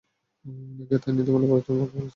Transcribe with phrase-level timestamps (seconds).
[0.45, 2.09] অনেকেই তাই নীতিমালা পরিবর্তনের পক্ষে বলেছেন।